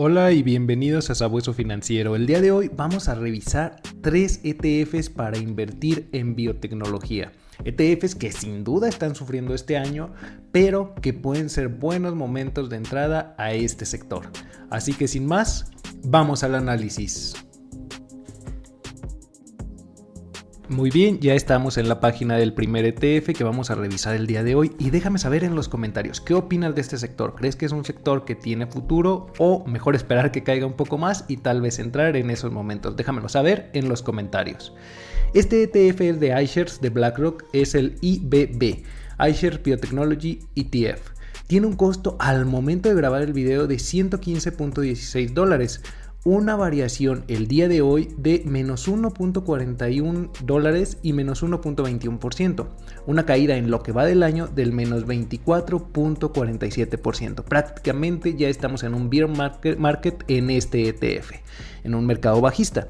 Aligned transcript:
Hola 0.00 0.30
y 0.30 0.44
bienvenidos 0.44 1.10
a 1.10 1.16
Sabueso 1.16 1.52
Financiero. 1.52 2.14
El 2.14 2.28
día 2.28 2.40
de 2.40 2.52
hoy 2.52 2.70
vamos 2.72 3.08
a 3.08 3.16
revisar 3.16 3.82
tres 4.00 4.38
ETFs 4.44 5.10
para 5.10 5.38
invertir 5.38 6.08
en 6.12 6.36
biotecnología. 6.36 7.32
ETFs 7.64 8.14
que 8.14 8.30
sin 8.30 8.62
duda 8.62 8.88
están 8.88 9.16
sufriendo 9.16 9.54
este 9.54 9.76
año, 9.76 10.14
pero 10.52 10.94
que 11.02 11.14
pueden 11.14 11.50
ser 11.50 11.66
buenos 11.66 12.14
momentos 12.14 12.70
de 12.70 12.76
entrada 12.76 13.34
a 13.38 13.54
este 13.54 13.86
sector. 13.86 14.30
Así 14.70 14.92
que 14.92 15.08
sin 15.08 15.26
más, 15.26 15.72
vamos 16.04 16.44
al 16.44 16.54
análisis. 16.54 17.34
Muy 20.78 20.90
bien, 20.90 21.18
ya 21.18 21.34
estamos 21.34 21.76
en 21.76 21.88
la 21.88 21.98
página 21.98 22.36
del 22.36 22.54
primer 22.54 22.84
ETF 22.84 23.36
que 23.36 23.42
vamos 23.42 23.68
a 23.68 23.74
revisar 23.74 24.14
el 24.14 24.28
día 24.28 24.44
de 24.44 24.54
hoy 24.54 24.76
y 24.78 24.90
déjame 24.90 25.18
saber 25.18 25.42
en 25.42 25.56
los 25.56 25.68
comentarios 25.68 26.20
qué 26.20 26.34
opinas 26.34 26.72
de 26.76 26.80
este 26.82 26.98
sector. 26.98 27.34
¿Crees 27.34 27.56
que 27.56 27.66
es 27.66 27.72
un 27.72 27.84
sector 27.84 28.24
que 28.24 28.36
tiene 28.36 28.68
futuro 28.68 29.26
o 29.38 29.66
mejor 29.66 29.96
esperar 29.96 30.30
que 30.30 30.44
caiga 30.44 30.66
un 30.66 30.74
poco 30.74 30.96
más 30.96 31.24
y 31.26 31.38
tal 31.38 31.62
vez 31.62 31.80
entrar 31.80 32.14
en 32.14 32.30
esos 32.30 32.52
momentos? 32.52 32.96
Déjamelo 32.96 33.28
saber 33.28 33.70
en 33.72 33.88
los 33.88 34.02
comentarios. 34.02 34.72
Este 35.34 35.64
ETF 35.64 36.00
es 36.00 36.20
de 36.20 36.40
iShares 36.40 36.80
de 36.80 36.90
BlackRock, 36.90 37.46
es 37.52 37.74
el 37.74 37.96
IBB, 38.00 38.84
iShares 39.18 39.60
Biotechnology 39.60 40.46
ETF. 40.54 41.10
Tiene 41.48 41.66
un 41.66 41.74
costo 41.74 42.16
al 42.20 42.46
momento 42.46 42.88
de 42.88 42.94
grabar 42.94 43.22
el 43.22 43.32
video 43.32 43.66
de 43.66 43.76
115.16 43.78 45.32
dólares 45.32 45.82
una 46.28 46.56
variación 46.56 47.24
el 47.28 47.48
día 47.48 47.68
de 47.68 47.80
hoy 47.80 48.10
de 48.18 48.42
menos 48.44 48.86
1.41 48.86 50.30
dólares 50.44 50.98
y 51.02 51.14
menos 51.14 51.42
1.21%, 51.42 52.66
una 53.06 53.24
caída 53.24 53.56
en 53.56 53.70
lo 53.70 53.82
que 53.82 53.92
va 53.92 54.04
del 54.04 54.22
año 54.22 54.46
del 54.46 54.74
menos 54.74 55.06
24.47%. 55.06 57.44
Prácticamente 57.44 58.36
ya 58.36 58.48
estamos 58.48 58.82
en 58.82 58.92
un 58.92 59.08
bear 59.08 59.30
market, 59.78 60.22
en 60.28 60.50
este 60.50 60.86
ETF, 60.88 61.30
en 61.84 61.94
un 61.94 62.04
mercado 62.04 62.42
bajista 62.42 62.88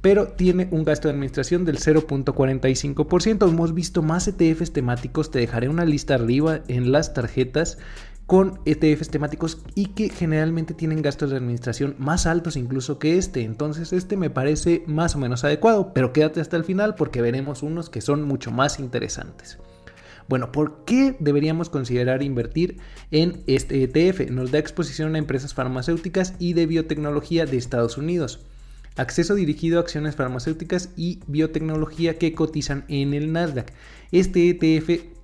pero 0.00 0.28
tiene 0.28 0.66
un 0.70 0.84
gasto 0.84 1.08
de 1.08 1.12
administración 1.12 1.66
del 1.66 1.78
0.45%. 1.78 3.46
Hemos 3.46 3.74
visto 3.74 4.00
más 4.00 4.26
ETFs 4.26 4.72
temáticos, 4.72 5.30
te 5.30 5.40
dejaré 5.40 5.68
una 5.68 5.84
lista 5.84 6.14
arriba 6.14 6.60
en 6.68 6.90
las 6.90 7.12
tarjetas 7.12 7.76
con 8.30 8.60
ETFs 8.64 9.08
temáticos 9.08 9.58
y 9.74 9.86
que 9.86 10.08
generalmente 10.08 10.72
tienen 10.72 11.02
gastos 11.02 11.30
de 11.30 11.36
administración 11.36 11.96
más 11.98 12.26
altos 12.26 12.54
incluso 12.54 13.00
que 13.00 13.18
este. 13.18 13.42
Entonces 13.42 13.92
este 13.92 14.16
me 14.16 14.30
parece 14.30 14.84
más 14.86 15.16
o 15.16 15.18
menos 15.18 15.42
adecuado, 15.42 15.92
pero 15.92 16.12
quédate 16.12 16.40
hasta 16.40 16.56
el 16.56 16.62
final 16.62 16.94
porque 16.94 17.22
veremos 17.22 17.64
unos 17.64 17.90
que 17.90 18.00
son 18.00 18.22
mucho 18.22 18.52
más 18.52 18.78
interesantes. 18.78 19.58
Bueno, 20.28 20.52
¿por 20.52 20.84
qué 20.84 21.16
deberíamos 21.18 21.70
considerar 21.70 22.22
invertir 22.22 22.76
en 23.10 23.42
este 23.48 23.82
ETF? 23.82 24.30
Nos 24.30 24.52
da 24.52 24.60
exposición 24.60 25.16
a 25.16 25.18
empresas 25.18 25.52
farmacéuticas 25.52 26.34
y 26.38 26.52
de 26.52 26.66
biotecnología 26.66 27.46
de 27.46 27.56
Estados 27.56 27.98
Unidos. 27.98 28.46
Acceso 28.94 29.34
dirigido 29.34 29.78
a 29.78 29.82
acciones 29.82 30.14
farmacéuticas 30.14 30.90
y 30.94 31.18
biotecnología 31.26 32.16
que 32.16 32.32
cotizan 32.32 32.84
en 32.86 33.12
el 33.12 33.32
Nasdaq. 33.32 33.72
Este 34.12 34.48
ETF 34.50 35.19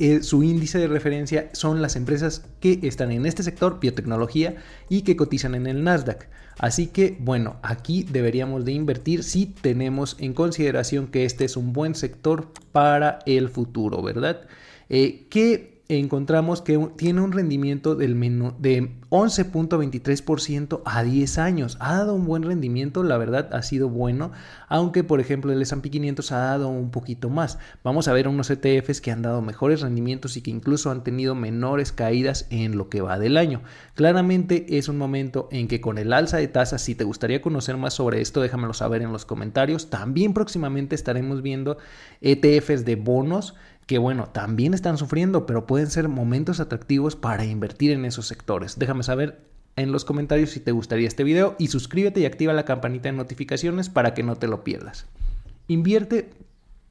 eh, 0.00 0.22
su 0.22 0.42
índice 0.42 0.78
de 0.78 0.88
referencia 0.88 1.50
son 1.52 1.82
las 1.82 1.94
empresas 1.94 2.44
que 2.58 2.80
están 2.82 3.12
en 3.12 3.26
este 3.26 3.42
sector, 3.42 3.78
biotecnología, 3.80 4.56
y 4.88 5.02
que 5.02 5.14
cotizan 5.14 5.54
en 5.54 5.66
el 5.66 5.84
Nasdaq. 5.84 6.28
Así 6.58 6.88
que, 6.88 7.16
bueno, 7.20 7.56
aquí 7.62 8.04
deberíamos 8.10 8.64
de 8.64 8.72
invertir 8.72 9.22
si 9.22 9.46
tenemos 9.46 10.16
en 10.18 10.34
consideración 10.34 11.06
que 11.06 11.24
este 11.24 11.44
es 11.44 11.56
un 11.56 11.72
buen 11.72 11.94
sector 11.94 12.48
para 12.72 13.20
el 13.26 13.48
futuro, 13.48 14.02
¿verdad? 14.02 14.48
Eh, 14.88 15.26
¿Qué 15.30 15.79
encontramos 15.98 16.62
que 16.62 16.78
tiene 16.96 17.20
un 17.20 17.32
rendimiento 17.32 17.94
del 17.94 18.18
de 18.58 18.92
11.23% 19.10 20.82
a 20.84 21.02
10 21.02 21.38
años. 21.38 21.76
Ha 21.80 21.94
dado 21.94 22.14
un 22.14 22.26
buen 22.26 22.42
rendimiento, 22.42 23.02
la 23.02 23.18
verdad 23.18 23.48
ha 23.52 23.62
sido 23.62 23.88
bueno, 23.88 24.30
aunque 24.68 25.02
por 25.02 25.20
ejemplo 25.20 25.52
el 25.52 25.62
S&P 25.62 25.90
500 25.90 26.32
ha 26.32 26.38
dado 26.38 26.68
un 26.68 26.90
poquito 26.90 27.28
más. 27.28 27.58
Vamos 27.82 28.08
a 28.08 28.12
ver 28.12 28.28
unos 28.28 28.50
ETFs 28.50 29.00
que 29.00 29.10
han 29.10 29.22
dado 29.22 29.42
mejores 29.42 29.80
rendimientos 29.80 30.36
y 30.36 30.42
que 30.42 30.50
incluso 30.50 30.90
han 30.90 31.02
tenido 31.02 31.34
menores 31.34 31.92
caídas 31.92 32.46
en 32.50 32.76
lo 32.76 32.88
que 32.88 33.00
va 33.00 33.18
del 33.18 33.36
año. 33.36 33.62
Claramente 33.94 34.78
es 34.78 34.88
un 34.88 34.98
momento 34.98 35.48
en 35.50 35.66
que 35.66 35.80
con 35.80 35.98
el 35.98 36.12
alza 36.12 36.36
de 36.36 36.48
tasas, 36.48 36.82
si 36.82 36.94
te 36.94 37.04
gustaría 37.04 37.42
conocer 37.42 37.76
más 37.76 37.94
sobre 37.94 38.20
esto, 38.20 38.40
déjamelo 38.40 38.74
saber 38.74 39.02
en 39.02 39.12
los 39.12 39.24
comentarios. 39.24 39.90
También 39.90 40.34
próximamente 40.34 40.94
estaremos 40.94 41.42
viendo 41.42 41.78
ETFs 42.20 42.84
de 42.84 42.96
bonos 42.96 43.54
que 43.90 43.98
bueno, 43.98 44.28
también 44.28 44.72
están 44.72 44.98
sufriendo, 44.98 45.46
pero 45.46 45.66
pueden 45.66 45.90
ser 45.90 46.06
momentos 46.06 46.60
atractivos 46.60 47.16
para 47.16 47.44
invertir 47.44 47.90
en 47.90 48.04
esos 48.04 48.28
sectores. 48.28 48.78
Déjame 48.78 49.02
saber 49.02 49.40
en 49.74 49.90
los 49.90 50.04
comentarios 50.04 50.50
si 50.50 50.60
te 50.60 50.70
gustaría 50.70 51.08
este 51.08 51.24
video 51.24 51.56
y 51.58 51.66
suscríbete 51.66 52.20
y 52.20 52.24
activa 52.24 52.52
la 52.52 52.64
campanita 52.64 53.08
de 53.08 53.16
notificaciones 53.16 53.88
para 53.88 54.14
que 54.14 54.22
no 54.22 54.36
te 54.36 54.46
lo 54.46 54.62
pierdas. 54.62 55.06
Invierte 55.66 56.30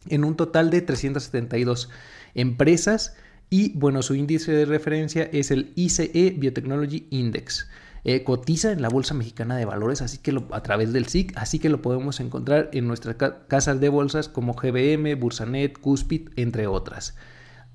en 0.09 0.25
un 0.25 0.35
total 0.35 0.71
de 0.71 0.81
372 0.81 1.89
empresas 2.35 3.15
y 3.49 3.71
bueno, 3.77 4.01
su 4.01 4.15
índice 4.15 4.51
de 4.51 4.65
referencia 4.65 5.23
es 5.31 5.51
el 5.51 5.71
ICE 5.75 6.35
Biotechnology 6.37 7.07
Index. 7.11 7.69
Eh, 8.03 8.23
cotiza 8.23 8.71
en 8.71 8.81
la 8.81 8.89
Bolsa 8.89 9.13
Mexicana 9.13 9.57
de 9.57 9.65
Valores, 9.65 10.01
así 10.01 10.19
que 10.19 10.33
a 10.51 10.63
través 10.63 10.93
del 10.93 11.07
SIC, 11.07 11.33
así 11.35 11.59
que 11.59 11.69
lo 11.69 11.81
podemos 11.81 12.19
encontrar 12.19 12.69
en 12.73 12.87
nuestras 12.87 13.15
casas 13.47 13.79
de 13.79 13.89
bolsas 13.89 14.29
como 14.29 14.53
GBM, 14.53 15.15
Bursanet, 15.15 15.77
Cuspid, 15.79 16.29
entre 16.35 16.67
otras. 16.67 17.15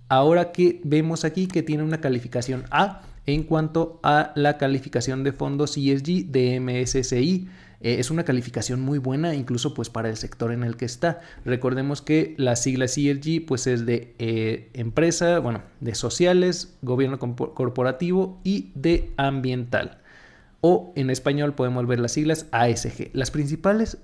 Ahora 0.08 0.52
que 0.52 0.80
vemos 0.84 1.24
aquí 1.24 1.46
que 1.46 1.62
tiene 1.62 1.82
una 1.82 2.00
calificación 2.00 2.64
A 2.70 3.02
en 3.26 3.42
cuanto 3.42 4.00
a 4.02 4.32
la 4.34 4.58
calificación 4.58 5.24
de 5.24 5.32
fondos 5.32 5.76
ESG 5.76 6.26
de 6.26 6.60
MSCI. 6.60 7.48
Eh, 7.80 7.96
es 7.98 8.10
una 8.10 8.24
calificación 8.24 8.80
muy 8.80 8.98
buena 8.98 9.34
incluso 9.34 9.74
pues 9.74 9.90
para 9.90 10.08
el 10.08 10.16
sector 10.16 10.52
en 10.52 10.62
el 10.62 10.76
que 10.76 10.84
está. 10.84 11.20
Recordemos 11.44 12.02
que 12.02 12.34
la 12.36 12.56
sigla 12.56 12.84
ESG 12.84 13.46
pues 13.46 13.66
es 13.66 13.86
de 13.86 14.14
eh, 14.18 14.70
empresa, 14.74 15.38
bueno, 15.38 15.62
de 15.80 15.94
sociales, 15.94 16.76
gobierno 16.82 17.18
corporativo 17.18 18.40
y 18.44 18.72
de 18.74 19.10
ambiental 19.16 20.03
o 20.66 20.94
en 20.96 21.10
español 21.10 21.54
podemos 21.54 21.86
ver 21.86 22.00
las 22.00 22.12
siglas 22.12 22.46
ASG. 22.50 23.10
Las 23.12 23.30
principales 23.30 23.98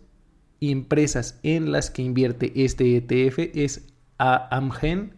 empresas 0.60 1.40
en 1.42 1.72
las 1.72 1.90
que 1.90 2.02
invierte 2.02 2.52
este 2.54 2.98
ETF 2.98 3.56
es 3.56 3.86
Amgen, 4.18 5.14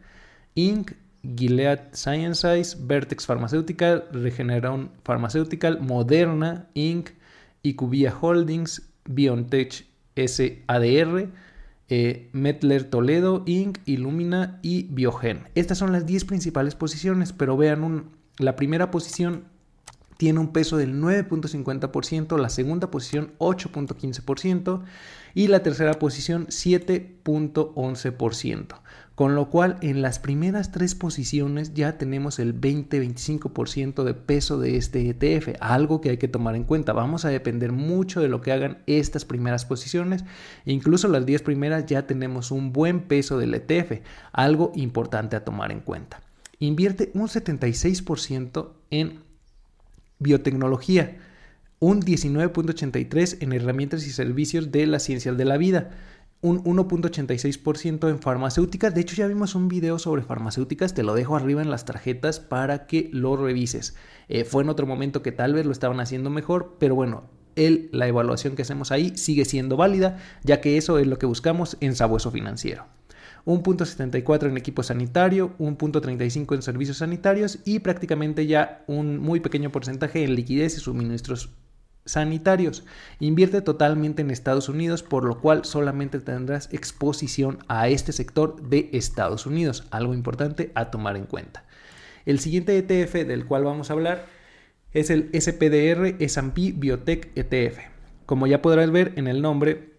Inc., 0.54 0.92
Gilead 1.36 1.80
Sciences, 1.94 2.86
Vertex 2.86 3.26
Pharmaceutical, 3.26 4.04
Regeneron 4.12 4.92
Pharmaceutical, 5.02 5.80
Moderna, 5.80 6.68
Inc., 6.74 7.10
Icubia 7.64 8.16
Holdings, 8.20 8.88
BioNTech 9.06 9.84
SADR, 10.14 11.28
eh, 11.88 12.30
Metler 12.30 12.84
Toledo, 12.84 13.42
Inc., 13.46 13.78
Illumina 13.84 14.60
y 14.62 14.84
Biogen. 14.84 15.48
Estas 15.56 15.78
son 15.78 15.90
las 15.90 16.06
10 16.06 16.24
principales 16.24 16.76
posiciones, 16.76 17.32
pero 17.32 17.56
vean 17.56 18.10
la 18.38 18.54
primera 18.54 18.92
posición 18.92 19.50
tiene 20.16 20.40
un 20.40 20.52
peso 20.52 20.76
del 20.76 21.00
9.50%, 21.00 22.36
la 22.38 22.48
segunda 22.48 22.90
posición 22.90 23.34
8.15% 23.38 24.82
y 25.34 25.48
la 25.48 25.62
tercera 25.62 25.92
posición 25.94 26.46
7.11%. 26.46 28.80
Con 29.14 29.34
lo 29.34 29.50
cual 29.50 29.76
en 29.82 30.00
las 30.00 30.18
primeras 30.18 30.72
tres 30.72 30.94
posiciones 30.94 31.74
ya 31.74 31.98
tenemos 31.98 32.38
el 32.38 32.58
20-25% 32.58 34.04
de 34.04 34.14
peso 34.14 34.58
de 34.58 34.78
este 34.78 35.10
ETF, 35.10 35.56
algo 35.60 36.00
que 36.00 36.08
hay 36.10 36.16
que 36.16 36.28
tomar 36.28 36.56
en 36.56 36.64
cuenta. 36.64 36.94
Vamos 36.94 37.26
a 37.26 37.28
depender 37.28 37.72
mucho 37.72 38.22
de 38.22 38.28
lo 38.28 38.40
que 38.40 38.52
hagan 38.52 38.78
estas 38.86 39.26
primeras 39.26 39.66
posiciones. 39.66 40.24
Incluso 40.64 41.08
las 41.08 41.26
10 41.26 41.42
primeras 41.42 41.84
ya 41.86 42.06
tenemos 42.06 42.50
un 42.50 42.72
buen 42.72 43.02
peso 43.02 43.36
del 43.38 43.54
ETF, 43.54 44.00
algo 44.32 44.72
importante 44.74 45.36
a 45.36 45.44
tomar 45.44 45.72
en 45.72 45.80
cuenta. 45.80 46.22
Invierte 46.58 47.10
un 47.14 47.28
76% 47.28 48.70
en 48.90 49.20
biotecnología, 50.22 51.18
un 51.78 52.02
19.83% 52.02 53.38
en 53.40 53.52
herramientas 53.52 54.06
y 54.06 54.10
servicios 54.10 54.70
de 54.70 54.86
las 54.86 55.02
ciencias 55.02 55.36
de 55.36 55.44
la 55.44 55.56
vida, 55.56 55.90
un 56.40 56.62
1.86% 56.64 58.08
en 58.08 58.18
farmacéuticas. 58.20 58.94
De 58.94 59.00
hecho, 59.00 59.16
ya 59.16 59.26
vimos 59.26 59.54
un 59.54 59.68
video 59.68 59.98
sobre 59.98 60.22
farmacéuticas, 60.22 60.94
te 60.94 61.02
lo 61.02 61.14
dejo 61.14 61.36
arriba 61.36 61.62
en 61.62 61.70
las 61.70 61.84
tarjetas 61.84 62.40
para 62.40 62.86
que 62.86 63.08
lo 63.12 63.36
revises. 63.36 63.96
Eh, 64.28 64.44
fue 64.44 64.62
en 64.62 64.68
otro 64.68 64.86
momento 64.86 65.22
que 65.22 65.32
tal 65.32 65.54
vez 65.54 65.66
lo 65.66 65.72
estaban 65.72 66.00
haciendo 66.00 66.30
mejor, 66.30 66.76
pero 66.78 66.94
bueno, 66.94 67.30
la 67.54 68.06
evaluación 68.06 68.56
que 68.56 68.62
hacemos 68.62 68.92
ahí 68.92 69.16
sigue 69.16 69.44
siendo 69.44 69.76
válida, 69.76 70.18
ya 70.42 70.60
que 70.60 70.76
eso 70.76 70.98
es 70.98 71.06
lo 71.06 71.18
que 71.18 71.26
buscamos 71.26 71.76
en 71.80 71.94
Sabueso 71.94 72.30
Financiero. 72.30 72.86
1.74 73.46 74.48
en 74.48 74.56
equipo 74.56 74.82
sanitario, 74.82 75.54
1.35 75.58 76.54
en 76.54 76.62
servicios 76.62 76.98
sanitarios 76.98 77.58
y 77.64 77.80
prácticamente 77.80 78.46
ya 78.46 78.84
un 78.86 79.18
muy 79.18 79.40
pequeño 79.40 79.72
porcentaje 79.72 80.24
en 80.24 80.34
liquidez 80.34 80.76
y 80.76 80.80
suministros 80.80 81.50
sanitarios. 82.04 82.84
Invierte 83.20 83.60
totalmente 83.62 84.22
en 84.22 84.30
Estados 84.30 84.68
Unidos, 84.68 85.02
por 85.02 85.24
lo 85.24 85.40
cual 85.40 85.64
solamente 85.64 86.20
tendrás 86.20 86.72
exposición 86.72 87.58
a 87.68 87.88
este 87.88 88.12
sector 88.12 88.60
de 88.68 88.90
Estados 88.92 89.46
Unidos, 89.46 89.84
algo 89.90 90.14
importante 90.14 90.72
a 90.74 90.90
tomar 90.90 91.16
en 91.16 91.26
cuenta. 91.26 91.64
El 92.26 92.38
siguiente 92.38 92.78
ETF 92.78 93.26
del 93.26 93.46
cual 93.46 93.64
vamos 93.64 93.90
a 93.90 93.94
hablar 93.94 94.26
es 94.92 95.10
el 95.10 95.30
SPDR 95.32 96.16
S&P 96.22 96.72
Biotech 96.76 97.30
ETF. 97.36 97.78
Como 98.26 98.46
ya 98.46 98.62
podrás 98.62 98.90
ver 98.90 99.12
en 99.16 99.26
el 99.26 99.42
nombre, 99.42 99.91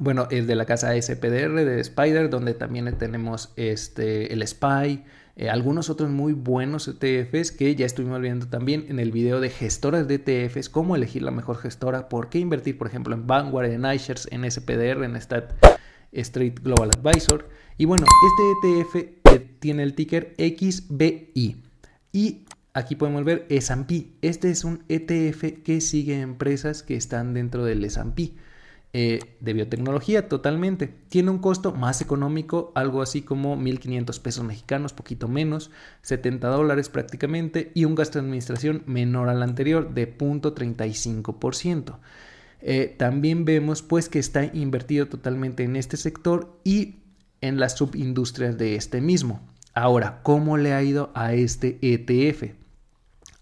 bueno, 0.00 0.26
es 0.30 0.46
de 0.46 0.54
la 0.54 0.64
casa 0.64 1.00
SPDR 1.00 1.64
de 1.64 1.80
Spider, 1.80 2.30
donde 2.30 2.54
también 2.54 2.92
tenemos 2.98 3.52
este, 3.56 4.32
el 4.32 4.46
SPY, 4.46 5.04
eh, 5.36 5.50
algunos 5.50 5.90
otros 5.90 6.10
muy 6.10 6.32
buenos 6.32 6.88
ETFs 6.88 7.52
que 7.52 7.74
ya 7.76 7.86
estuvimos 7.86 8.20
viendo 8.20 8.46
también 8.46 8.86
en 8.88 8.98
el 8.98 9.12
video 9.12 9.40
de 9.40 9.50
gestoras 9.50 10.08
de 10.08 10.14
ETFs, 10.14 10.70
cómo 10.70 10.96
elegir 10.96 11.22
la 11.22 11.30
mejor 11.30 11.58
gestora, 11.58 12.08
por 12.08 12.30
qué 12.30 12.38
invertir, 12.38 12.78
por 12.78 12.86
ejemplo, 12.86 13.14
en 13.14 13.26
Vanguard, 13.26 13.70
en 13.70 13.84
iShares, 13.84 14.26
en 14.30 14.50
SPDR, 14.50 15.04
en 15.04 15.16
Stat 15.20 15.52
Street 16.12 16.54
Global 16.62 16.90
Advisor. 16.90 17.48
Y 17.76 17.84
bueno, 17.84 18.06
este 18.26 18.80
ETF 18.80 19.50
tiene 19.60 19.82
el 19.82 19.94
ticker 19.94 20.34
XBI. 20.38 21.62
Y 22.12 22.44
aquí 22.72 22.96
podemos 22.96 23.24
ver 23.24 23.46
S&P. 23.50 24.08
Este 24.22 24.50
es 24.50 24.64
un 24.64 24.82
ETF 24.88 25.62
que 25.62 25.80
sigue 25.80 26.20
empresas 26.20 26.82
que 26.82 26.96
están 26.96 27.34
dentro 27.34 27.64
del 27.64 27.84
S&P. 27.84 28.32
Eh, 28.92 29.20
de 29.38 29.52
biotecnología 29.52 30.28
totalmente. 30.28 30.88
Tiene 31.08 31.30
un 31.30 31.38
costo 31.38 31.72
más 31.72 32.00
económico, 32.00 32.72
algo 32.74 33.02
así 33.02 33.22
como 33.22 33.56
1.500 33.56 34.20
pesos 34.20 34.44
mexicanos, 34.44 34.92
poquito 34.92 35.28
menos, 35.28 35.70
70 36.02 36.48
dólares 36.48 36.88
prácticamente, 36.88 37.70
y 37.72 37.84
un 37.84 37.94
gasto 37.94 38.18
de 38.18 38.24
administración 38.24 38.82
menor 38.86 39.28
al 39.28 39.44
anterior 39.44 39.94
de 39.94 40.18
0.35%. 40.18 41.98
Eh, 42.62 42.94
también 42.98 43.44
vemos 43.44 43.82
pues 43.82 44.08
que 44.08 44.18
está 44.18 44.44
invertido 44.44 45.06
totalmente 45.06 45.62
en 45.62 45.76
este 45.76 45.96
sector 45.96 46.58
y 46.64 46.96
en 47.40 47.60
las 47.60 47.76
subindustrias 47.76 48.58
de 48.58 48.74
este 48.74 49.00
mismo. 49.00 49.40
Ahora, 49.72 50.20
¿cómo 50.24 50.56
le 50.56 50.74
ha 50.74 50.82
ido 50.82 51.12
a 51.14 51.32
este 51.32 51.78
ETF? 51.80 52.54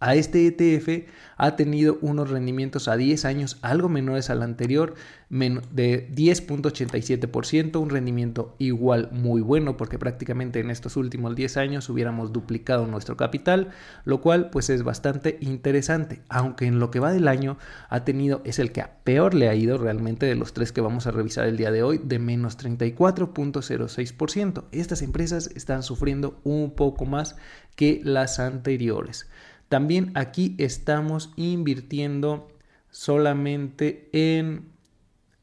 A 0.01 0.15
este 0.15 0.47
ETF 0.47 1.09
ha 1.37 1.57
tenido 1.57 1.99
unos 2.03 2.31
rendimientos 2.31 2.87
a 2.87 2.97
10 2.97 3.25
años 3.25 3.59
algo 3.63 3.89
menores 3.89 4.31
al 4.31 4.45
anterior, 4.45 4.95
de 5.29 6.09
10.87%, 6.15 7.81
un 7.81 7.91
rendimiento 7.91 8.55
igual 8.59 9.09
muy 9.11 9.41
bueno 9.41 9.77
porque 9.77 9.99
prácticamente 9.99 10.61
en 10.61 10.71
estos 10.71 10.97
últimos 10.97 11.35
10 11.35 11.57
años 11.57 11.89
hubiéramos 11.89 12.33
duplicado 12.33 12.87
nuestro 12.87 13.17
capital, 13.17 13.71
lo 14.05 14.21
cual 14.21 14.51
pues 14.51 14.71
es 14.71 14.85
bastante 14.85 15.37
interesante, 15.41 16.23
aunque 16.29 16.67
en 16.67 16.79
lo 16.79 16.93
que 16.93 17.01
va 17.01 17.13
del 17.13 17.27
año 17.27 17.59
ha 17.89 18.05
tenido, 18.05 18.41
es 18.45 18.61
el 18.61 18.71
que 18.71 18.81
a 18.81 18.99
peor 19.03 19.35
le 19.35 19.49
ha 19.49 19.55
ido 19.55 19.79
realmente 19.79 20.27
de 20.27 20.37
los 20.37 20.53
tres 20.53 20.71
que 20.71 20.81
vamos 20.81 21.09
a 21.09 21.11
revisar 21.11 21.45
el 21.47 21.57
día 21.57 21.73
de 21.73 21.83
hoy, 21.83 22.01
de 22.03 22.21
menos 22.21 22.57
34.06%. 22.57 24.65
Estas 24.71 25.03
empresas 25.03 25.51
están 25.57 25.83
sufriendo 25.83 26.41
un 26.45 26.77
poco 26.77 27.05
más 27.05 27.35
que 27.75 28.01
las 28.05 28.39
anteriores. 28.39 29.29
También 29.69 30.13
aquí 30.15 30.55
estamos 30.59 31.31
invirtiendo 31.37 32.49
solamente 32.91 34.09
en, 34.13 34.71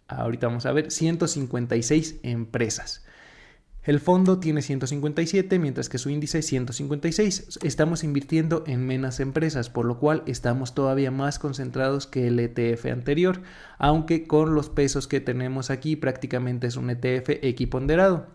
ahorita 0.08 0.48
vamos 0.48 0.66
a 0.66 0.72
ver, 0.72 0.92
156 0.92 2.20
empresas. 2.24 3.06
El 3.86 4.00
fondo 4.00 4.40
tiene 4.40 4.64
157, 4.64 5.60
mientras 5.60 5.90
que 5.90 6.00
su 6.00 6.10
índice 6.10 6.40
es 6.40 6.48
156. 6.48 7.60
Estamos 7.62 8.04
invirtiendo 8.04 8.64
en 8.66 8.88
menos 8.88 9.20
empresas, 9.20 9.70
por 9.70 9.86
lo 9.86 10.00
cual 10.00 10.24
estamos 10.26 10.74
todavía 10.74 11.12
más 11.12 11.38
concentrados 11.38 12.08
que 12.08 12.26
el 12.26 12.40
ETF 12.40 12.88
anterior, 12.88 13.44
aunque 13.78 14.26
con 14.26 14.56
los 14.56 14.70
pesos 14.70 15.08
que 15.08 15.22
tenemos 15.22 15.70
aquí 15.70 15.96
prácticamente 15.96 16.66
es 16.66 16.78
un 16.78 16.90
ETF 16.90 17.30
equiponderado. 17.44 18.26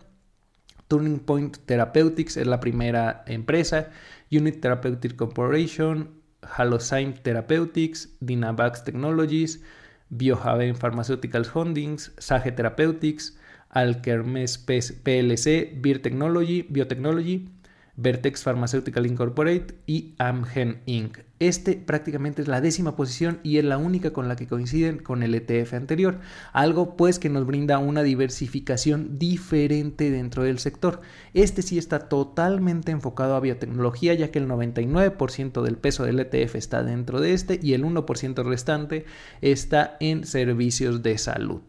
Turning 0.91 1.19
Point 1.19 1.55
Therapeutics 1.65 2.35
es 2.35 2.47
la 2.47 2.59
primera 2.59 3.23
empresa 3.25 3.91
Unit 4.29 4.59
Therapeutic 4.59 5.15
Corporation, 5.15 6.09
Halozyme 6.41 7.13
Therapeutics, 7.13 8.09
Dynavax 8.19 8.83
Technologies, 8.83 9.63
Biohaven 10.09 10.75
Pharmaceuticals 10.75 11.47
Holdings, 11.47 12.11
Sage 12.17 12.51
Therapeutics, 12.51 13.37
Alkermes 13.69 14.57
PLC, 14.65 15.81
Biotechnology, 15.81 16.67
Biotechnology, 16.67 17.47
Vertex 17.95 18.43
Pharmaceutical 18.43 19.05
Incorporated 19.05 19.75
y 19.85 20.15
Amgen 20.17 20.81
Inc. 20.85 21.19
Este 21.39 21.73
prácticamente 21.73 22.43
es 22.43 22.47
la 22.47 22.61
décima 22.61 22.95
posición 22.95 23.39
y 23.41 23.57
es 23.57 23.65
la 23.65 23.79
única 23.79 24.11
con 24.13 24.27
la 24.27 24.35
que 24.35 24.47
coinciden 24.47 24.99
con 24.99 25.23
el 25.23 25.33
ETF 25.33 25.73
anterior, 25.73 26.19
algo 26.53 26.95
pues 26.95 27.17
que 27.17 27.29
nos 27.29 27.47
brinda 27.47 27.79
una 27.79 28.03
diversificación 28.03 29.17
diferente 29.17 30.11
dentro 30.11 30.43
del 30.43 30.59
sector. 30.59 31.01
Este 31.33 31.63
sí 31.63 31.79
está 31.79 32.09
totalmente 32.09 32.91
enfocado 32.91 33.35
a 33.35 33.39
biotecnología 33.39 34.13
ya 34.13 34.29
que 34.29 34.39
el 34.39 34.47
99% 34.47 35.63
del 35.63 35.77
peso 35.77 36.03
del 36.03 36.19
ETF 36.19 36.55
está 36.55 36.83
dentro 36.83 37.19
de 37.19 37.33
este 37.33 37.59
y 37.61 37.73
el 37.73 37.83
1% 37.83 38.43
restante 38.45 39.05
está 39.41 39.97
en 39.99 40.25
servicios 40.25 41.01
de 41.01 41.17
salud 41.17 41.61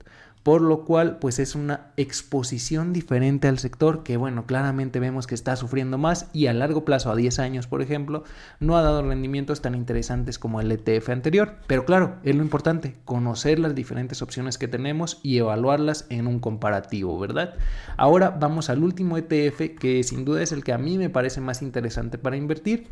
por 0.42 0.60
lo 0.60 0.84
cual 0.84 1.18
pues 1.18 1.38
es 1.38 1.54
una 1.54 1.92
exposición 1.96 2.92
diferente 2.92 3.48
al 3.48 3.58
sector 3.58 4.02
que 4.02 4.16
bueno 4.16 4.46
claramente 4.46 5.00
vemos 5.00 5.26
que 5.26 5.34
está 5.34 5.56
sufriendo 5.56 5.98
más 5.98 6.28
y 6.32 6.46
a 6.46 6.52
largo 6.52 6.84
plazo 6.84 7.10
a 7.10 7.16
10 7.16 7.38
años 7.38 7.66
por 7.66 7.82
ejemplo 7.82 8.24
no 8.60 8.76
ha 8.76 8.82
dado 8.82 9.02
rendimientos 9.02 9.62
tan 9.62 9.74
interesantes 9.74 10.38
como 10.38 10.60
el 10.60 10.72
ETF 10.72 11.10
anterior. 11.10 11.56
Pero 11.66 11.84
claro 11.84 12.16
es 12.22 12.34
lo 12.34 12.42
importante 12.42 12.96
conocer 13.04 13.58
las 13.58 13.74
diferentes 13.74 14.22
opciones 14.22 14.58
que 14.58 14.68
tenemos 14.68 15.20
y 15.22 15.38
evaluarlas 15.38 16.06
en 16.10 16.26
un 16.26 16.40
comparativo 16.40 17.18
verdad 17.18 17.54
ahora 17.96 18.30
vamos 18.30 18.70
al 18.70 18.82
último 18.82 19.16
ETF 19.16 19.78
que 19.78 20.02
sin 20.02 20.24
duda 20.24 20.42
es 20.42 20.52
el 20.52 20.64
que 20.64 20.72
a 20.72 20.78
mí 20.78 20.98
me 20.98 21.10
parece 21.10 21.40
más 21.40 21.62
interesante 21.62 22.18
para 22.18 22.36
invertir 22.36 22.88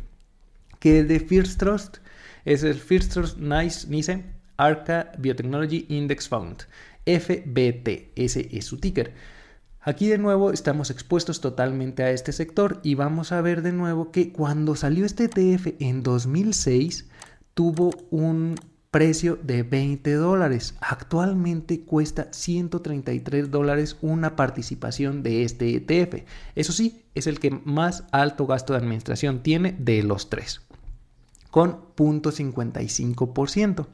que 0.81 0.99
el 0.99 1.07
de 1.07 1.19
First 1.19 1.59
Trust. 1.59 1.97
Es 2.43 2.63
el 2.63 2.75
First 2.75 3.13
Trust 3.13 3.37
Nice 3.37 3.87
NICE 3.87 4.25
Arca 4.57 5.11
Biotechnology 5.17 5.85
Index 5.89 6.27
Fund 6.27 6.63
FBT, 7.05 8.11
ese 8.15 8.49
es 8.51 8.65
su 8.65 8.77
ticker. 8.77 9.13
Aquí 9.83 10.07
de 10.07 10.19
nuevo 10.19 10.51
estamos 10.51 10.91
expuestos 10.91 11.41
totalmente 11.41 12.03
a 12.03 12.11
este 12.11 12.31
sector 12.33 12.79
y 12.83 12.93
vamos 12.93 13.31
a 13.31 13.41
ver 13.41 13.63
de 13.63 13.71
nuevo 13.71 14.11
que 14.11 14.31
cuando 14.31 14.75
salió 14.75 15.05
este 15.05 15.23
ETF 15.23 15.69
en 15.79 16.03
2006 16.03 17.09
tuvo 17.55 17.89
un 18.11 18.55
precio 18.91 19.39
de 19.41 19.63
20 19.63 20.13
dólares. 20.13 20.75
Actualmente 20.81 21.81
cuesta 21.81 22.27
133 22.31 23.49
dólares 23.49 23.97
una 24.01 24.35
participación 24.35 25.23
de 25.23 25.43
este 25.43 25.75
ETF. 25.75 26.25
Eso 26.55 26.73
sí, 26.73 27.01
es 27.15 27.25
el 27.25 27.39
que 27.39 27.49
más 27.49 28.03
alto 28.11 28.45
gasto 28.45 28.73
de 28.73 28.79
administración 28.79 29.41
tiene 29.41 29.71
de 29.79 30.03
los 30.03 30.29
tres, 30.29 30.61
con 31.49 31.79
0.55%. 31.95 33.87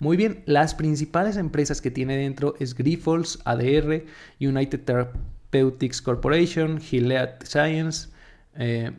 Muy 0.00 0.16
bien, 0.16 0.42
las 0.46 0.74
principales 0.74 1.36
empresas 1.36 1.82
que 1.82 1.90
tiene 1.90 2.16
dentro 2.16 2.54
es 2.58 2.74
Grifols, 2.74 3.38
ADR, 3.44 4.06
United 4.40 4.80
Therapeutics 4.80 6.00
Corporation, 6.00 6.80
Gilead 6.80 7.42
Science, 7.44 8.08
eh, 8.54 8.92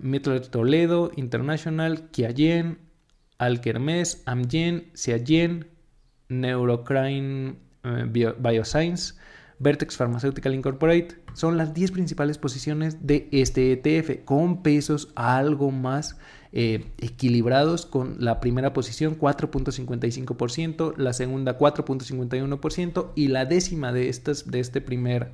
Toledo 0.52 1.12
International, 1.16 2.08
Kiagen, 2.12 2.78
Alkermes, 3.40 4.22
Amgen, 4.28 4.92
Ciagen, 4.94 5.66
Neurocrine 6.30 7.56
eh, 7.84 8.34
Bioscience, 8.38 9.16
Vertex 9.62 9.96
Pharmaceutical 9.96 10.54
Incorporated. 10.56 11.18
Son 11.34 11.58
las 11.58 11.74
10 11.74 11.92
principales 11.92 12.38
posiciones 12.38 13.06
de 13.06 13.30
este 13.32 13.72
ETF 13.72 14.26
con 14.26 14.64
pesos 14.64 15.10
algo 15.16 15.72
más 15.72 16.18
eh, 16.52 16.88
equilibrados 16.98 17.86
con 17.86 18.18
la 18.20 18.42
primera 18.42 18.74
posición 18.74 19.18
4.55%, 19.18 20.98
la 20.98 21.14
segunda 21.14 21.58
4.51% 21.58 23.12
y 23.16 23.28
la 23.30 23.46
décima 23.46 23.94
de, 23.94 24.10
estas, 24.10 24.50
de 24.50 24.60
este 24.60 24.82
primer 24.82 25.32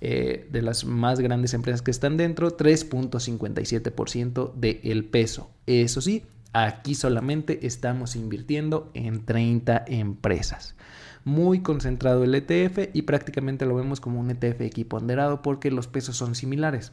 eh, 0.00 0.48
de 0.50 0.62
las 0.62 0.84
más 0.84 1.20
grandes 1.20 1.52
empresas 1.52 1.82
que 1.82 1.90
están 1.90 2.16
dentro 2.16 2.56
3.57% 2.56 4.54
del 4.54 5.04
peso. 5.04 5.50
Eso 5.66 6.00
sí, 6.00 6.22
aquí 6.52 6.94
solamente 6.94 7.66
estamos 7.66 8.14
invirtiendo 8.14 8.90
en 8.94 9.24
30 9.24 9.84
empresas 9.88 10.76
muy 11.24 11.60
concentrado 11.60 12.24
el 12.24 12.34
ETF 12.34 12.90
y 12.92 13.02
prácticamente 13.02 13.66
lo 13.66 13.74
vemos 13.74 14.00
como 14.00 14.20
un 14.20 14.30
ETF 14.30 14.60
equiponderado 14.60 15.42
porque 15.42 15.70
los 15.70 15.88
pesos 15.88 16.16
son 16.16 16.34
similares 16.34 16.92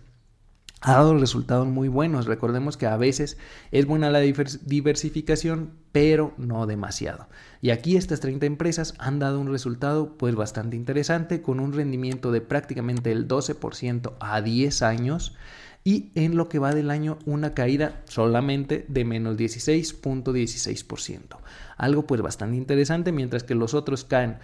ha 0.81 0.93
dado 0.93 1.17
resultados 1.17 1.67
muy 1.67 1.87
buenos. 1.87 2.25
Recordemos 2.25 2.75
que 2.75 2.87
a 2.87 2.97
veces 2.97 3.37
es 3.71 3.85
buena 3.85 4.09
la 4.09 4.19
diversificación, 4.19 5.71
pero 5.91 6.33
no 6.37 6.65
demasiado. 6.65 7.27
Y 7.61 7.69
aquí 7.69 7.97
estas 7.97 8.19
30 8.19 8.47
empresas 8.47 8.95
han 8.97 9.19
dado 9.19 9.39
un 9.39 9.51
resultado 9.51 10.17
pues 10.17 10.33
bastante 10.35 10.75
interesante 10.75 11.43
con 11.43 11.59
un 11.59 11.73
rendimiento 11.73 12.31
de 12.31 12.41
prácticamente 12.41 13.11
el 13.11 13.27
12% 13.27 14.13
a 14.19 14.41
10 14.41 14.81
años 14.81 15.35
y 15.83 16.11
en 16.15 16.35
lo 16.35 16.49
que 16.49 16.59
va 16.59 16.73
del 16.73 16.91
año 16.91 17.17
una 17.25 17.53
caída 17.53 18.01
solamente 18.05 18.85
de 18.87 19.05
menos 19.05 19.37
16.16%. 19.37 21.37
Algo 21.81 22.05
pues 22.05 22.21
bastante 22.21 22.57
interesante 22.57 23.11
mientras 23.11 23.41
que 23.41 23.55
los 23.55 23.73
otros 23.73 24.05
caen 24.05 24.37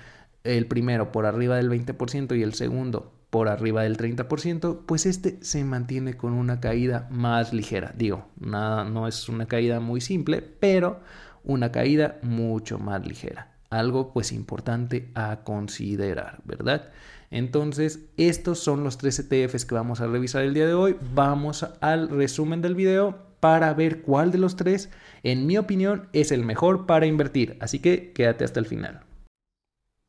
el 0.44 0.66
primero 0.66 1.12
por 1.12 1.28
arriba 1.28 1.56
del 1.56 1.70
20% 1.70 2.36
y 2.36 2.42
el 2.42 2.56
segundo 2.56 3.14
por 3.30 3.48
arriba 3.48 3.84
del 3.84 3.96
30%, 3.96 4.86
pues 4.88 5.06
este 5.06 5.38
se 5.42 5.64
mantiene 5.64 6.16
con 6.16 6.34
una 6.34 6.60
caída 6.60 7.08
más 7.12 7.54
ligera. 7.54 7.94
Digo, 7.96 8.26
nada, 8.40 8.86
no 8.86 9.08
es 9.08 9.30
una 9.30 9.46
caída 9.46 9.80
muy 9.80 10.02
simple, 10.02 10.42
pero 10.42 11.00
una 11.44 11.72
caída 11.72 12.18
mucho 12.24 12.80
más 12.80 13.06
ligera. 13.06 13.54
Algo 13.70 14.14
pues 14.14 14.32
importante 14.32 15.12
a 15.14 15.44
considerar, 15.44 16.42
¿verdad? 16.44 16.90
Entonces, 17.30 18.00
estos 18.18 18.58
son 18.58 18.84
los 18.84 18.98
tres 18.98 19.20
ETFs 19.20 19.66
que 19.66 19.76
vamos 19.76 20.02
a 20.02 20.08
revisar 20.08 20.42
el 20.42 20.56
día 20.56 20.66
de 20.66 20.74
hoy. 20.74 20.96
Vamos 21.14 21.68
al 21.82 22.10
resumen 22.10 22.64
del 22.64 22.74
video 22.74 23.27
para 23.40 23.74
ver 23.74 24.02
cuál 24.02 24.32
de 24.32 24.38
los 24.38 24.56
tres, 24.56 24.90
en 25.24 25.48
mi 25.48 25.58
opinión, 25.58 26.10
es 26.14 26.32
el 26.32 26.44
mejor 26.44 26.86
para 26.86 27.06
invertir. 27.06 27.58
Así 27.60 27.80
que 27.80 28.12
quédate 28.14 28.44
hasta 28.44 28.60
el 28.60 28.66
final. 28.66 29.08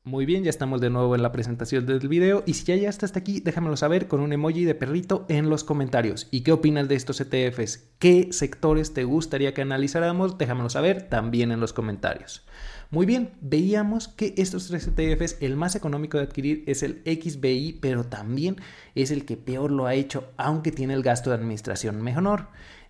Muy 0.08 0.24
bien, 0.24 0.42
ya 0.42 0.48
estamos 0.48 0.80
de 0.80 0.88
nuevo 0.88 1.14
en 1.14 1.20
la 1.20 1.32
presentación 1.32 1.84
del 1.84 2.08
video 2.08 2.42
y 2.46 2.54
si 2.54 2.64
ya 2.64 2.76
llegaste 2.76 3.04
hasta 3.04 3.18
aquí, 3.18 3.40
déjamelo 3.40 3.76
saber 3.76 4.08
con 4.08 4.20
un 4.20 4.32
emoji 4.32 4.64
de 4.64 4.74
perrito 4.74 5.26
en 5.28 5.50
los 5.50 5.64
comentarios. 5.64 6.28
¿Y 6.30 6.40
qué 6.40 6.52
opinas 6.52 6.88
de 6.88 6.94
estos 6.94 7.20
ETFs? 7.20 7.90
¿Qué 7.98 8.28
sectores 8.30 8.94
te 8.94 9.04
gustaría 9.04 9.52
que 9.52 9.60
analizáramos? 9.60 10.38
Déjamelo 10.38 10.70
saber 10.70 11.10
también 11.10 11.52
en 11.52 11.60
los 11.60 11.74
comentarios. 11.74 12.46
Muy 12.90 13.04
bien, 13.04 13.32
veíamos 13.42 14.08
que 14.08 14.32
estos 14.38 14.68
tres 14.68 14.88
ETFs, 14.88 15.36
el 15.42 15.56
más 15.56 15.76
económico 15.76 16.16
de 16.16 16.24
adquirir 16.24 16.64
es 16.66 16.82
el 16.82 17.02
XBI, 17.04 17.78
pero 17.82 18.04
también 18.04 18.56
es 18.94 19.10
el 19.10 19.26
que 19.26 19.36
peor 19.36 19.70
lo 19.70 19.84
ha 19.84 19.92
hecho, 19.92 20.32
aunque 20.38 20.72
tiene 20.72 20.94
el 20.94 21.02
gasto 21.02 21.28
de 21.28 21.36
administración 21.36 22.00
menor. 22.00 22.48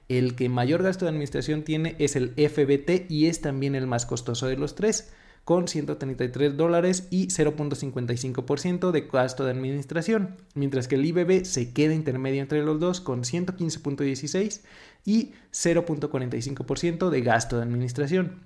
El 0.09 0.37
que 0.37 0.49
mayor 0.49 0.83
gasto 0.83 1.05
de 1.05 1.11
administración 1.11 1.62
tiene 1.62 1.95
es 1.99 2.17
el 2.17 2.31
FBT 2.31 3.11
y 3.11 3.27
es 3.27 3.41
también 3.41 3.75
el 3.75 3.87
más 3.87 4.07
costoso 4.07 4.47
de 4.47 4.57
los 4.57 4.75
tres 4.75 5.12
con 5.45 5.67
133 5.67 6.57
dólares 6.59 7.09
y 7.11 7.29
0.55% 7.29 8.91
de 8.91 9.00
gasto 9.03 9.45
de 9.45 9.50
administración, 9.50 10.37
mientras 10.55 10.88
que 10.88 10.97
el 10.97 11.07
IBB 11.07 11.45
se 11.45 11.73
queda 11.73 11.95
intermedio 11.95 12.43
entre 12.43 12.62
los 12.62 12.79
dos 12.81 13.00
con 13.00 13.23
115.16 13.23 14.61
y 15.07 15.33
0.45% 15.53 17.09
de 17.09 17.21
gasto 17.23 17.57
de 17.57 17.62
administración. 17.62 18.41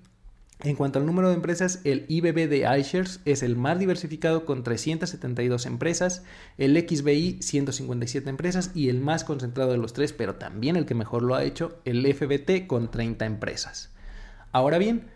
En 0.64 0.76
cuanto 0.76 1.00
al 1.00 1.06
número 1.06 1.28
de 1.28 1.34
empresas, 1.34 1.80
el 1.82 2.04
IBB 2.08 2.48
de 2.48 2.78
iShares 2.78 3.18
es 3.24 3.42
el 3.42 3.56
más 3.56 3.80
diversificado 3.80 4.44
con 4.44 4.62
372 4.62 5.66
empresas, 5.66 6.22
el 6.56 6.78
XBI 6.78 7.38
157 7.42 8.30
empresas 8.30 8.70
y 8.72 8.88
el 8.88 9.00
más 9.00 9.24
concentrado 9.24 9.72
de 9.72 9.78
los 9.78 9.92
tres, 9.92 10.12
pero 10.12 10.36
también 10.36 10.76
el 10.76 10.86
que 10.86 10.94
mejor 10.94 11.24
lo 11.24 11.34
ha 11.34 11.42
hecho, 11.42 11.80
el 11.84 12.06
FBT 12.06 12.68
con 12.68 12.92
30 12.92 13.26
empresas. 13.26 13.90
Ahora 14.52 14.78
bien, 14.78 15.08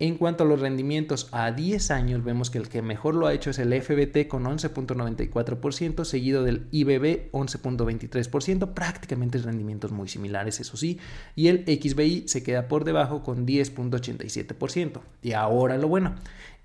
en 0.00 0.16
cuanto 0.16 0.44
a 0.44 0.46
los 0.46 0.60
rendimientos 0.60 1.28
a 1.30 1.52
10 1.52 1.90
años, 1.90 2.24
vemos 2.24 2.48
que 2.48 2.56
el 2.56 2.70
que 2.70 2.80
mejor 2.80 3.14
lo 3.14 3.26
ha 3.26 3.34
hecho 3.34 3.50
es 3.50 3.58
el 3.58 3.78
FBT 3.80 4.28
con 4.28 4.44
11.94%, 4.44 6.04
seguido 6.04 6.42
del 6.42 6.66
IBB 6.70 7.30
11.23%, 7.32 8.72
prácticamente 8.72 9.36
rendimientos 9.36 9.92
muy 9.92 10.08
similares, 10.08 10.58
eso 10.58 10.78
sí, 10.78 10.98
y 11.36 11.48
el 11.48 11.64
XBI 11.66 12.28
se 12.28 12.42
queda 12.42 12.66
por 12.66 12.84
debajo 12.84 13.22
con 13.22 13.46
10.87%. 13.46 15.02
Y 15.20 15.32
ahora 15.32 15.76
lo 15.76 15.86
bueno, 15.86 16.14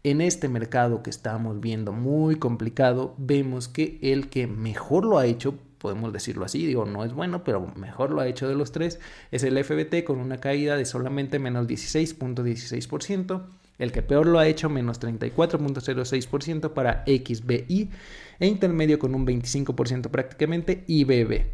en 0.03 0.21
este 0.21 0.47
mercado 0.47 1.03
que 1.03 1.09
estamos 1.09 1.59
viendo 1.59 1.91
muy 1.91 2.37
complicado, 2.37 3.15
vemos 3.17 3.67
que 3.67 3.99
el 4.01 4.29
que 4.29 4.47
mejor 4.47 5.03
lo 5.03 5.17
ha 5.17 5.25
hecho 5.25 5.55
podemos 5.85 6.11
decirlo 6.11 6.45
así, 6.45 6.65
digo, 6.65 6.85
no 6.85 7.05
es 7.05 7.13
bueno, 7.13 7.43
pero 7.43 7.71
mejor 7.75 8.09
lo 8.09 8.19
ha 8.19 8.27
hecho 8.27 8.47
de 8.47 8.55
los 8.55 8.71
tres, 8.71 8.99
es 9.29 9.43
el 9.43 9.63
FBT 9.63 10.03
con 10.03 10.17
una 10.17 10.39
caída 10.39 10.77
de 10.77 10.85
solamente 10.85 11.37
menos 11.37 11.67
16.16%, 11.67 13.43
el 13.77 13.91
que 13.91 14.01
peor 14.01 14.25
lo 14.25 14.39
ha 14.39 14.47
hecho 14.47 14.67
menos 14.67 14.99
34.06% 14.99 16.73
para 16.73 17.03
XBI 17.05 17.91
e 18.39 18.47
intermedio 18.47 18.97
con 18.97 19.13
un 19.13 19.27
25% 19.27 20.09
prácticamente 20.09 20.83
IBB. 20.87 21.45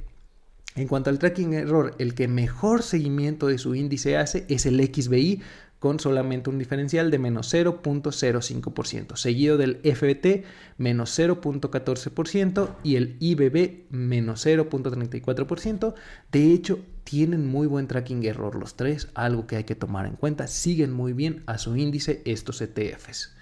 En 0.78 0.88
cuanto 0.88 1.10
al 1.10 1.20
tracking 1.20 1.54
error, 1.54 1.94
el 2.00 2.16
que 2.16 2.30
mejor 2.30 2.84
seguimiento 2.84 3.48
de 3.48 3.58
su 3.58 3.76
índice 3.76 4.16
hace 4.16 4.46
es 4.48 4.66
el 4.66 4.80
XBI 4.82 5.42
con 5.82 6.00
solamente 6.00 6.52
un 6.52 6.60
diferencial 6.60 7.10
de 7.10 7.18
menos 7.18 7.52
0.05%, 7.52 9.16
seguido 9.16 9.58
del 9.58 9.78
FBT 9.78 10.46
menos 10.78 11.18
0.14% 11.18 12.76
y 12.84 12.98
el 12.98 13.18
IBB 13.20 13.90
menos 13.90 14.46
0.34%. 14.46 15.96
De 16.32 16.54
hecho, 16.54 16.86
tienen 17.04 17.48
muy 17.48 17.66
buen 17.66 17.88
tracking 17.88 18.24
error 18.26 18.54
los 18.54 18.76
tres, 18.76 19.10
algo 19.16 19.48
que 19.48 19.56
hay 19.56 19.64
que 19.64 19.74
tomar 19.74 20.06
en 20.06 20.18
cuenta. 20.18 20.46
Siguen 20.46 20.94
muy 20.94 21.14
bien 21.14 21.42
a 21.48 21.58
su 21.58 21.76
índice 21.76 22.22
estos 22.26 22.62
ETFs. 22.62 23.36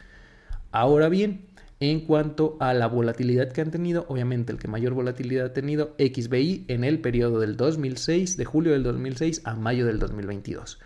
Ahora 0.71 1.09
bien, 1.09 1.41
en 1.81 1.99
cuanto 2.05 2.55
a 2.61 2.73
la 2.73 2.87
volatilidad 2.87 3.51
que 3.51 3.59
han 3.59 3.71
tenido, 3.71 4.05
obviamente 4.07 4.53
el 4.53 4.59
que 4.59 4.69
mayor 4.69 4.93
volatilidad 4.93 5.47
ha 5.47 5.53
tenido 5.53 5.93
XBI 5.99 6.63
en 6.69 6.85
el 6.85 7.01
periodo 7.01 7.41
del 7.41 7.57
2006, 7.57 8.37
de 8.37 8.45
julio 8.45 8.71
del 8.71 8.83
2006 8.83 9.41
a 9.43 9.55
mayo 9.55 9.85
del 9.85 9.99
2022. 9.99 10.79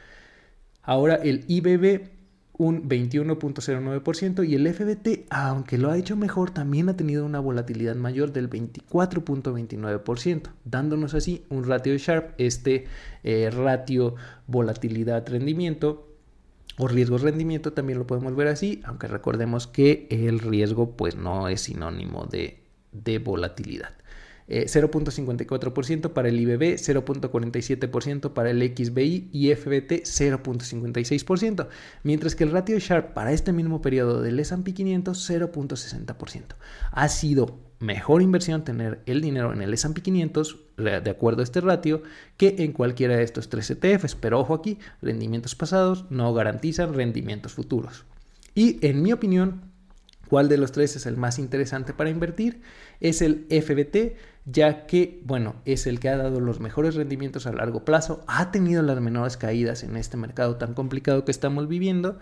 Ahora 0.83 1.15
el 1.15 1.45
IBB 1.47 2.11
un 2.55 2.87
21.09% 2.87 4.47
y 4.47 4.53
el 4.55 4.71
FBT, 4.71 5.25
aunque 5.29 5.77
lo 5.77 5.89
ha 5.89 5.97
hecho 5.97 6.15
mejor, 6.15 6.51
también 6.51 6.87
ha 6.89 6.95
tenido 6.95 7.25
una 7.25 7.39
volatilidad 7.39 7.95
mayor 7.95 8.31
del 8.31 8.49
24.29%, 8.49 10.49
dándonos 10.63 11.15
así 11.15 11.43
un 11.49 11.65
ratio 11.65 11.93
de 11.93 11.97
Sharp, 11.97 12.35
este 12.37 12.85
eh, 13.23 13.49
ratio 13.49 14.15
volatilidad-rendimiento 14.47 16.07
o 16.77 16.87
riesgo-rendimiento 16.87 17.73
también 17.73 17.99
lo 17.99 18.07
podemos 18.07 18.35
ver 18.35 18.47
así, 18.47 18.81
aunque 18.83 19.07
recordemos 19.07 19.67
que 19.67 20.07
el 20.09 20.39
riesgo 20.39 20.91
pues 20.91 21.15
no 21.15 21.47
es 21.47 21.61
sinónimo 21.61 22.25
de, 22.25 22.63
de 22.91 23.19
volatilidad. 23.19 23.93
0.54% 24.47 26.05
eh, 26.05 26.09
para 26.09 26.29
el 26.29 26.39
IBB, 26.39 26.75
0.47% 26.75 28.33
para 28.33 28.51
el 28.51 28.61
XBI 28.61 29.29
y 29.31 29.53
FBT 29.53 30.03
0.56%, 30.03 31.67
mientras 32.03 32.35
que 32.35 32.43
el 32.43 32.51
ratio 32.51 32.77
Sharp 32.79 33.13
para 33.13 33.31
este 33.31 33.53
mismo 33.53 33.81
periodo 33.81 34.21
del 34.21 34.39
S&P 34.39 34.73
500 34.73 35.29
0.60%. 35.29 36.43
Ha 36.91 37.09
sido 37.09 37.59
mejor 37.79 38.21
inversión 38.21 38.63
tener 38.63 39.01
el 39.05 39.21
dinero 39.21 39.53
en 39.53 39.61
el 39.61 39.73
S&P 39.73 40.01
500 40.01 40.59
de 40.77 41.09
acuerdo 41.09 41.41
a 41.41 41.43
este 41.43 41.61
ratio 41.61 42.01
que 42.37 42.55
en 42.59 42.71
cualquiera 42.71 43.15
de 43.17 43.23
estos 43.23 43.49
tres 43.49 43.69
ETFs, 43.69 44.15
pero 44.15 44.39
ojo 44.39 44.53
aquí, 44.53 44.79
rendimientos 45.01 45.55
pasados 45.55 46.05
no 46.09 46.33
garantizan 46.33 46.93
rendimientos 46.93 47.53
futuros. 47.53 48.05
Y 48.55 48.85
en 48.85 49.01
mi 49.01 49.11
opinión, 49.11 49.61
¿cuál 50.29 50.49
de 50.49 50.57
los 50.57 50.71
tres 50.71 50.95
es 50.95 51.05
el 51.05 51.17
más 51.17 51.39
interesante 51.39 51.93
para 51.93 52.09
invertir? 52.09 52.61
Es 52.99 53.21
el 53.21 53.45
FBT 53.49 54.17
ya 54.45 54.85
que, 54.85 55.21
bueno, 55.25 55.55
es 55.65 55.87
el 55.87 55.99
que 55.99 56.09
ha 56.09 56.17
dado 56.17 56.39
los 56.39 56.59
mejores 56.59 56.95
rendimientos 56.95 57.47
a 57.47 57.53
largo 57.53 57.85
plazo, 57.85 58.23
ha 58.27 58.51
tenido 58.51 58.81
las 58.81 58.99
menores 58.99 59.37
caídas 59.37 59.83
en 59.83 59.95
este 59.95 60.17
mercado 60.17 60.57
tan 60.57 60.73
complicado 60.73 61.23
que 61.25 61.31
estamos 61.31 61.67
viviendo. 61.67 62.19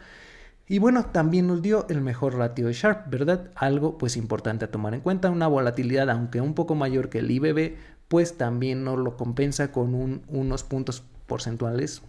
Y 0.67 0.79
bueno, 0.79 1.05
también 1.05 1.47
nos 1.47 1.61
dio 1.61 1.85
el 1.89 2.01
mejor 2.01 2.35
ratio 2.35 2.67
de 2.67 2.73
Sharp, 2.73 3.09
¿verdad? 3.09 3.51
Algo 3.55 3.97
pues 3.97 4.15
importante 4.15 4.65
a 4.65 4.71
tomar 4.71 4.93
en 4.93 5.01
cuenta, 5.01 5.29
una 5.29 5.47
volatilidad 5.47 6.09
aunque 6.09 6.39
un 6.39 6.53
poco 6.53 6.75
mayor 6.75 7.09
que 7.09 7.19
el 7.19 7.31
IBB, 7.31 7.75
pues 8.07 8.37
también 8.37 8.83
nos 8.83 8.99
lo 8.99 9.17
compensa 9.17 9.71
con 9.71 10.21
unos 10.27 10.63
puntos 10.63 11.03
porcentuales 11.27 12.03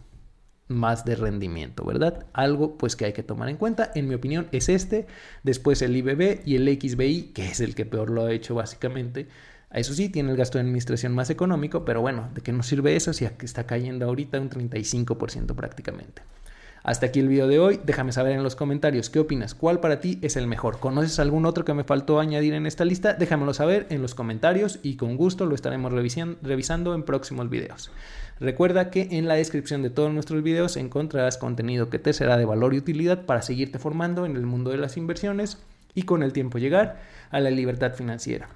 más 0.69 1.04
de 1.04 1.16
rendimiento, 1.16 1.85
¿verdad? 1.85 2.26
Algo 2.33 2.76
pues 2.78 2.97
que 2.97 3.04
hay 3.07 3.12
que 3.12 3.23
tomar 3.23 3.49
en 3.49 3.57
cuenta, 3.57 3.90
en 3.95 4.09
mi 4.09 4.14
opinión 4.14 4.49
es 4.52 4.69
este, 4.69 5.07
después 5.42 5.83
el 5.83 5.97
IBB 5.97 6.42
y 6.45 6.57
el 6.57 6.66
XBI, 6.81 7.33
que 7.35 7.47
es 7.47 7.61
el 7.61 7.75
que 7.75 7.87
peor 7.87 8.11
lo 8.11 8.25
ha 8.25 8.33
hecho 8.33 8.54
básicamente, 8.54 9.28
eso 9.81 9.95
sí, 9.95 10.09
tiene 10.09 10.31
el 10.31 10.37
gasto 10.37 10.59
de 10.59 10.62
administración 10.62 11.14
más 11.14 11.31
económico, 11.31 11.85
pero 11.85 12.00
bueno, 12.00 12.29
¿de 12.35 12.43
qué 12.43 12.52
nos 12.52 12.67
sirve 12.67 12.97
eso 12.97 13.12
si 13.12 13.25
está 13.25 13.64
cayendo 13.64 14.07
ahorita 14.07 14.41
un 14.41 14.50
35% 14.50 15.55
prácticamente? 15.55 16.23
Hasta 16.85 17.07
aquí 17.07 17.21
el 17.21 17.29
video 17.29 17.47
de 17.47 17.61
hoy. 17.61 17.81
Déjame 17.85 18.11
saber 18.11 18.33
en 18.33 18.43
los 18.43 18.57
comentarios 18.57 19.09
qué 19.09 19.21
opinas, 19.21 19.55
cuál 19.55 19.79
para 19.79 20.00
ti 20.00 20.19
es 20.21 20.37
el 20.37 20.49
mejor. 20.49 20.81
¿Conoces 20.81 21.21
algún 21.21 21.47
otro 21.47 21.64
que 21.64 21.75
me 21.75 21.85
faltó 21.85 22.19
añadir 22.19 22.55
en 22.55 22.67
esta 22.67 22.85
lista? 22.85 23.14
Déjamelo 23.14 23.55
saber 23.55 23.87
en 23.91 24.02
los 24.02 24.17
comentarios 24.17 24.81
y 24.83 24.97
con 24.97 25.17
gusto 25.17 25.47
lo 25.47 25.55
estaremos 25.55 25.93
revisando 25.93 26.95
en 26.95 27.05
próximos 27.05 27.49
videos. 27.49 27.93
Recuerda 28.41 28.91
que 28.91 29.09
en 29.12 29.29
la 29.29 29.35
descripción 29.35 29.83
de 29.83 29.91
todos 29.91 30.12
nuestros 30.12 30.43
videos 30.43 30.76
encontrarás 30.76 31.38
contenido 31.38 31.88
que 31.88 32.00
te 32.00 32.12
será 32.12 32.37
de 32.37 32.47
valor 32.47 32.75
y 32.75 32.79
utilidad 32.79 33.26
para 33.26 33.43
seguirte 33.43 33.79
formando 33.79 34.26
en 34.26 34.35
el 34.35 34.47
mundo 34.47 34.73
de 34.73 34.79
las 34.79 34.97
inversiones 34.97 35.59
y 35.95 36.02
con 36.02 36.25
el 36.25 36.33
tiempo 36.33 36.59
llegar 36.59 37.00
a 37.31 37.38
la 37.38 37.50
libertad 37.50 37.95
financiera. 37.95 38.49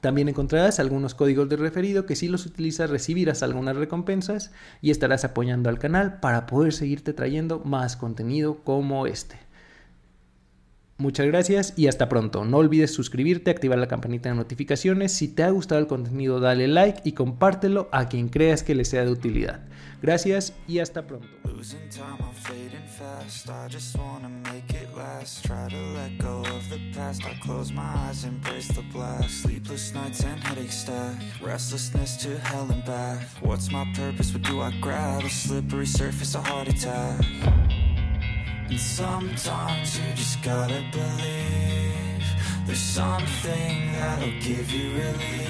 También 0.00 0.28
encontrarás 0.28 0.78
algunos 0.78 1.14
códigos 1.14 1.48
de 1.48 1.56
referido 1.56 2.06
que 2.06 2.16
si 2.16 2.28
los 2.28 2.46
utilizas 2.46 2.90
recibirás 2.90 3.42
algunas 3.42 3.76
recompensas 3.76 4.52
y 4.80 4.90
estarás 4.90 5.24
apoyando 5.24 5.68
al 5.68 5.78
canal 5.78 6.20
para 6.20 6.46
poder 6.46 6.72
seguirte 6.72 7.12
trayendo 7.12 7.60
más 7.64 7.96
contenido 7.96 8.62
como 8.64 9.06
este. 9.06 9.36
Muchas 11.00 11.28
gracias 11.28 11.74
y 11.76 11.86
hasta 11.86 12.08
pronto. 12.08 12.44
No 12.44 12.56
olvides 12.56 12.92
suscribirte, 12.92 13.52
activar 13.52 13.78
la 13.78 13.86
campanita 13.86 14.30
de 14.30 14.34
notificaciones. 14.34 15.12
Si 15.12 15.28
te 15.28 15.44
ha 15.44 15.50
gustado 15.50 15.80
el 15.80 15.86
contenido, 15.86 16.40
dale 16.40 16.66
like 16.66 17.02
y 17.04 17.12
compártelo 17.12 17.88
a 17.92 18.08
quien 18.08 18.28
creas 18.28 18.64
que 18.64 18.74
le 18.74 18.84
sea 18.84 19.04
de 19.04 19.12
utilidad. 19.12 19.60
Gracias 20.02 20.54
y 20.66 20.80
hasta 20.80 21.06
pronto. 21.06 21.28
Losing 21.58 21.88
time, 21.88 22.16
I'm 22.20 22.34
fading 22.34 22.86
fast. 22.86 23.50
I 23.50 23.66
just 23.66 23.98
wanna 23.98 24.28
make 24.28 24.72
it 24.74 24.96
last. 24.96 25.44
Try 25.44 25.68
to 25.68 25.80
let 25.96 26.16
go 26.18 26.38
of 26.54 26.70
the 26.70 26.78
past. 26.94 27.26
I 27.26 27.34
close 27.42 27.72
my 27.72 27.82
eyes, 28.06 28.22
embrace 28.22 28.68
the 28.68 28.82
blast. 28.92 29.42
Sleepless 29.42 29.92
nights 29.92 30.22
and 30.22 30.38
headache 30.38 30.70
stack. 30.70 31.16
Restlessness 31.42 32.16
to 32.18 32.38
hell 32.38 32.70
and 32.70 32.84
back. 32.84 33.26
What's 33.40 33.72
my 33.72 33.84
purpose, 33.96 34.32
what 34.32 34.42
do 34.42 34.60
I 34.60 34.70
grab? 34.80 35.24
A 35.24 35.28
slippery 35.28 35.86
surface, 35.86 36.36
a 36.36 36.42
heart 36.42 36.68
attack. 36.68 37.24
And 38.68 38.78
sometimes 38.78 39.98
you 39.98 40.04
just 40.14 40.40
gotta 40.44 40.84
believe 40.92 42.22
There's 42.66 42.78
something 42.78 43.92
that'll 43.94 44.38
give 44.40 44.70
you 44.70 44.92
relief. 44.92 45.47